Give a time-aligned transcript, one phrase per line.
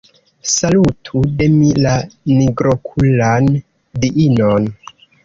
[0.51, 1.91] Salutu de mi la
[2.37, 3.51] nigrokulan
[4.07, 4.67] diinon.